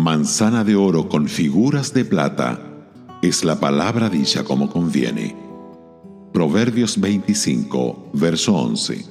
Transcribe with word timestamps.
manzana 0.00 0.64
de 0.64 0.76
oro 0.76 1.10
con 1.10 1.28
figuras 1.28 1.92
de 1.92 2.06
plata, 2.06 2.58
es 3.20 3.44
la 3.44 3.60
palabra 3.60 4.08
dicha 4.08 4.44
como 4.44 4.70
conviene. 4.70 5.36
Proverbios 6.32 6.98
25, 6.98 8.08
verso 8.14 8.56
11. 8.56 9.04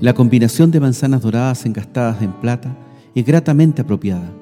La 0.00 0.14
combinación 0.14 0.70
de 0.70 0.80
manzanas 0.80 1.20
doradas 1.20 1.66
engastadas 1.66 2.22
en 2.22 2.32
plata 2.32 2.74
es 3.14 3.26
gratamente 3.26 3.82
apropiada. 3.82 4.32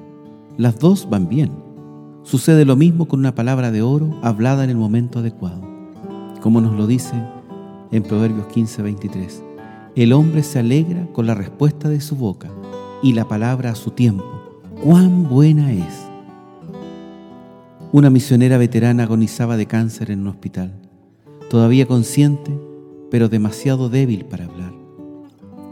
Las 0.55 0.79
dos 0.79 1.09
van 1.09 1.27
bien. 1.27 1.51
Sucede 2.23 2.63
lo 2.63 2.77
mismo 2.77 3.09
con 3.09 3.19
una 3.19 3.35
palabra 3.35 3.69
de 3.71 3.81
oro 3.81 4.17
hablada 4.23 4.63
en 4.63 4.69
el 4.69 4.77
momento 4.77 5.19
adecuado. 5.19 5.61
Como 6.41 6.61
nos 6.61 6.73
lo 6.73 6.87
dice 6.87 7.21
en 7.91 8.03
Proverbios 8.03 8.47
15, 8.47 8.81
23. 8.81 9.43
El 9.95 10.13
hombre 10.13 10.43
se 10.43 10.59
alegra 10.59 11.07
con 11.13 11.25
la 11.25 11.33
respuesta 11.33 11.89
de 11.89 12.01
su 12.01 12.15
boca 12.15 12.49
y 13.01 13.13
la 13.13 13.27
palabra 13.27 13.71
a 13.71 13.75
su 13.75 13.91
tiempo. 13.91 14.25
¡Cuán 14.83 15.27
buena 15.27 15.71
es! 15.73 16.07
Una 17.91 18.09
misionera 18.09 18.57
veterana 18.57 19.03
agonizaba 19.03 19.57
de 19.57 19.65
cáncer 19.65 20.11
en 20.11 20.21
un 20.21 20.27
hospital, 20.27 20.73
todavía 21.49 21.87
consciente, 21.87 22.51
pero 23.09 23.29
demasiado 23.29 23.89
débil 23.89 24.25
para 24.25 24.45
hablar. 24.45 24.73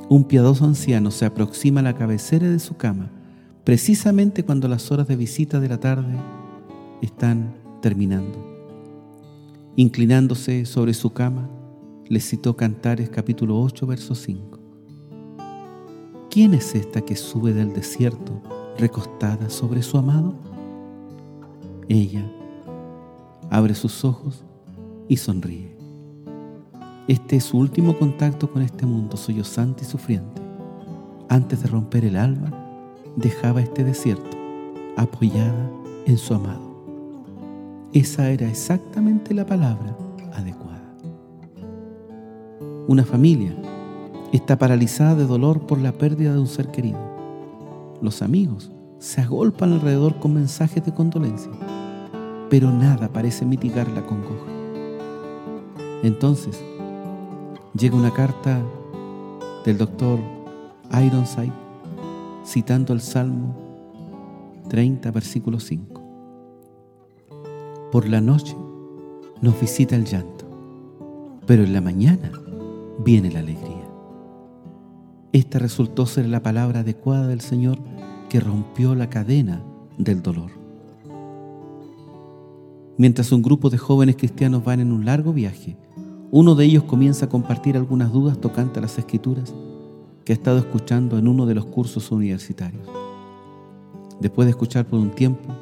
Un 0.08 0.23
piadoso 0.23 0.66
anciano 0.66 1.12
se 1.12 1.26
aproxima 1.26 1.82
a 1.82 1.84
la 1.84 1.95
cabecera 1.95 2.50
de 2.50 2.59
su 2.59 2.78
cama, 2.78 3.12
precisamente 3.64 4.44
cuando 4.44 4.68
las 4.68 4.92
horas 4.92 5.08
de 5.08 5.16
visita 5.16 5.59
de 5.59 5.70
la 5.70 5.80
tarde 5.80 6.16
están 7.02 7.56
terminando. 7.82 8.44
Inclinándose 9.76 10.66
sobre 10.66 10.94
su 10.94 11.11
cama, 11.11 11.50
le 12.08 12.20
citó 12.20 12.56
Cantares 12.56 13.09
capítulo 13.09 13.59
8, 13.59 13.88
verso 13.88 14.14
5. 14.14 14.59
¿Quién 16.30 16.53
es 16.53 16.75
esta 16.75 17.02
que 17.02 17.16
sube 17.16 17.53
del 17.53 17.73
desierto 17.73 18.42
recostada 18.78 19.50
sobre 19.50 19.81
su 19.81 19.98
amado? 19.98 20.36
Ella 21.89 22.23
abre 23.50 23.73
sus 23.73 24.06
ojos 24.06 24.44
y 25.08 25.17
sonríe. 25.17 25.76
Este 27.08 27.38
es 27.38 27.45
su 27.45 27.58
último 27.58 27.98
contacto 27.98 28.52
con 28.52 28.61
este 28.61 28.86
mundo 28.86 29.17
sollozante 29.17 29.83
y 29.83 29.88
sufriente. 29.88 30.42
Antes 31.30 31.64
de 31.64 31.70
romper 31.70 32.06
el 32.06 32.17
alba, 32.17 32.52
dejaba 33.16 33.61
este 33.61 33.83
desierto 33.83 34.38
apoyada 34.95 35.72
en 36.06 36.17
su 36.17 36.36
amado. 36.36 36.76
Esa 37.94 38.30
era 38.30 38.48
exactamente 38.48 39.33
la 39.33 39.45
palabra. 39.45 40.05
Una 42.88 43.03
familia 43.03 43.55
está 44.31 44.59
paralizada 44.59 45.16
de 45.16 45.25
dolor 45.25 45.66
por 45.66 45.80
la 45.80 45.91
pérdida 45.91 46.33
de 46.33 46.39
un 46.39 46.45
ser 46.45 46.67
querido. 46.67 47.00
Los 48.00 48.22
amigos 48.22 48.72
se 49.00 49.22
agolpan 49.22 49.73
alrededor 49.73 50.19
con 50.19 50.36
mensajes 50.36 50.86
de 50.86 50.94
condolencia, 50.94 51.52
pero 52.47 52.72
nada 52.72 53.08
parece 53.09 53.44
mitigar 53.44 53.89
la 53.89 54.05
congoja. 54.05 54.52
Entonces, 56.03 56.64
llega 57.73 57.95
una 57.95 58.14
carta 58.14 58.61
del 59.66 59.80
doctor 59.80 60.20
Ironside 60.92 61.53
citando 62.45 62.94
el 62.94 63.02
Salmo 63.02 63.55
30, 64.70 65.09
versículo 65.09 65.59
5. 65.59 66.02
Por 67.92 68.08
la 68.08 68.22
noche 68.22 68.55
nos 69.42 69.59
visita 69.59 69.95
el 69.95 70.05
llanto, 70.05 70.45
pero 71.47 71.64
en 71.64 71.73
la 71.73 71.81
mañana 71.81 72.31
viene 73.04 73.32
la 73.32 73.39
alegría. 73.39 73.89
Esta 75.32 75.60
resultó 75.60 76.06
ser 76.06 76.28
la 76.28 76.42
palabra 76.42 76.80
adecuada 76.80 77.28
del 77.28 77.42
Señor 77.42 77.78
que 78.30 78.39
rompió 78.39 78.95
la 78.95 79.10
cadena 79.10 79.61
del 79.98 80.22
dolor. 80.22 80.52
Mientras 82.98 83.32
un 83.34 83.42
grupo 83.42 83.70
de 83.70 83.78
jóvenes 83.78 84.16
cristianos 84.16 84.64
van 84.64 84.80
en 84.80 84.94
un 84.94 85.04
largo 85.04 85.34
viaje, 85.34 85.78
uno 86.32 86.55
de 86.55 86.66
ellos 86.66 86.84
comienza 86.84 87.26
a 87.26 87.30
compartir 87.30 87.76
algunas 87.76 88.11
dudas 88.14 88.39
tocante 88.39 88.80
a 88.80 88.82
las 88.82 88.98
escrituras 88.98 89.54
que 90.23 90.32
ha 90.32 90.36
estado 90.36 90.58
escuchando 90.60 91.17
en 91.17 91.28
uno 91.28 91.45
de 91.45 91.55
los 91.55 91.66
cursos 91.66 92.11
universitarios. 92.11 92.88
Después 94.22 94.45
de 94.45 94.52
escuchar 94.52 94.86
por 94.86 95.00
un 95.00 95.11
tiempo, 95.11 95.54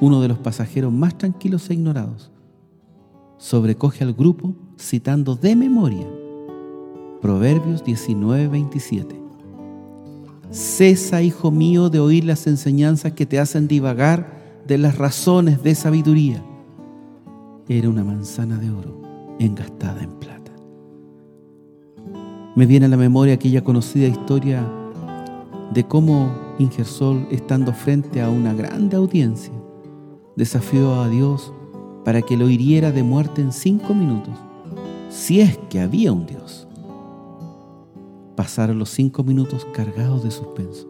uno 0.00 0.20
de 0.20 0.28
los 0.28 0.38
pasajeros 0.38 0.92
más 0.92 1.18
tranquilos 1.18 1.68
e 1.68 1.74
ignorados 1.74 2.30
sobrecoge 3.38 4.04
al 4.04 4.14
grupo 4.14 4.54
citando 4.78 5.34
de 5.34 5.56
memoria 5.56 6.06
Proverbios 7.20 7.84
19, 7.84 8.48
27. 8.48 9.20
Cesa, 10.50 11.20
hijo 11.22 11.50
mío, 11.50 11.90
de 11.90 12.00
oír 12.00 12.24
las 12.24 12.46
enseñanzas 12.46 13.12
que 13.12 13.26
te 13.26 13.38
hacen 13.38 13.68
divagar 13.68 14.62
de 14.66 14.78
las 14.78 14.96
razones 14.96 15.62
de 15.62 15.74
sabiduría. 15.74 16.42
Era 17.68 17.90
una 17.90 18.04
manzana 18.04 18.56
de 18.56 18.70
oro 18.70 19.02
engastada 19.38 20.02
en 20.02 20.10
plata. 20.12 20.50
Me 22.56 22.64
viene 22.64 22.86
a 22.86 22.88
la 22.88 22.96
memoria 22.96 23.34
aquella 23.34 23.62
conocida 23.62 24.08
historia 24.08 24.66
de 25.74 25.84
cómo 25.84 26.34
Ingersol, 26.58 27.26
estando 27.30 27.72
frente 27.72 28.22
a 28.22 28.30
una 28.30 28.54
grande 28.54 28.96
audiencia, 28.96 29.52
desafió 30.36 31.00
a 31.02 31.08
Dios 31.08 31.52
para 32.04 32.22
que 32.22 32.38
lo 32.38 32.48
hiriera 32.48 32.92
de 32.92 33.02
muerte 33.02 33.42
en 33.42 33.52
cinco 33.52 33.94
minutos, 33.94 34.34
si 35.10 35.40
es 35.40 35.58
que 35.68 35.80
había 35.80 36.12
un 36.12 36.26
Dios 36.26 36.66
pasaron 38.40 38.78
los 38.78 38.88
cinco 38.88 39.22
minutos 39.22 39.66
cargados 39.70 40.24
de 40.24 40.30
suspenso. 40.30 40.88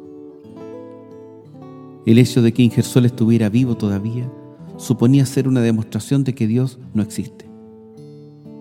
El 2.06 2.18
hecho 2.18 2.42
de 2.42 2.52
que 2.52 2.62
Ingersol 2.62 3.06
estuviera 3.06 3.48
vivo 3.48 3.76
todavía 3.76 4.30
suponía 4.76 5.26
ser 5.26 5.48
una 5.48 5.60
demostración 5.60 6.22
de 6.22 6.32
que 6.32 6.46
Dios 6.46 6.78
no 6.94 7.02
existe. 7.02 7.46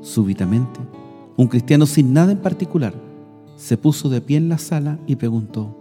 Súbitamente, 0.02 0.80
un 1.38 1.46
cristiano 1.46 1.86
sin 1.86 2.14
nada 2.14 2.32
en 2.32 2.40
particular 2.40 2.96
se 3.58 3.78
puso 3.78 4.10
de 4.10 4.22
pie 4.22 4.38
en 4.38 4.50
la 4.50 4.58
sala 4.58 4.98
y 5.06 5.18
preguntó, 5.18 5.78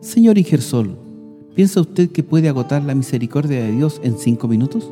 Señor 0.00 0.38
Ingersol, 0.38 0.96
¿piensa 1.56 1.80
usted 1.80 2.12
que 2.12 2.22
puede 2.22 2.48
agotar 2.48 2.84
la 2.84 2.94
misericordia 2.94 3.60
de 3.60 3.72
Dios 3.72 4.00
en 4.04 4.18
cinco 4.18 4.46
minutos? 4.46 4.88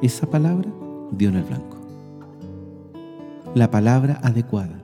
Esa 0.00 0.24
palabra 0.24 0.72
dio 1.10 1.28
en 1.28 1.36
el 1.36 1.44
blanco. 1.44 1.76
La 3.54 3.70
palabra 3.70 4.20
adecuada 4.22 4.83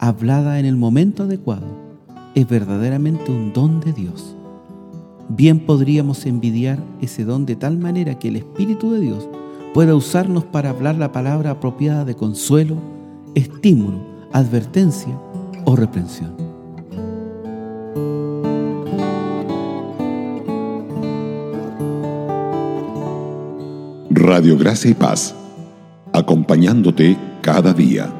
hablada 0.00 0.58
en 0.58 0.64
el 0.64 0.76
momento 0.76 1.24
adecuado, 1.24 1.66
es 2.34 2.48
verdaderamente 2.48 3.30
un 3.30 3.52
don 3.52 3.80
de 3.80 3.92
Dios. 3.92 4.34
Bien 5.28 5.60
podríamos 5.60 6.24
envidiar 6.24 6.82
ese 7.02 7.24
don 7.24 7.44
de 7.44 7.54
tal 7.54 7.76
manera 7.76 8.18
que 8.18 8.28
el 8.28 8.36
Espíritu 8.36 8.92
de 8.92 9.00
Dios 9.00 9.28
pueda 9.74 9.94
usarnos 9.94 10.44
para 10.44 10.70
hablar 10.70 10.96
la 10.96 11.12
palabra 11.12 11.50
apropiada 11.50 12.06
de 12.06 12.16
consuelo, 12.16 12.76
estímulo, 13.34 13.98
advertencia 14.32 15.14
o 15.66 15.76
reprensión. 15.76 16.34
Radio 24.08 24.56
Gracia 24.56 24.90
y 24.90 24.94
Paz, 24.94 25.34
acompañándote 26.12 27.18
cada 27.42 27.74
día. 27.74 28.19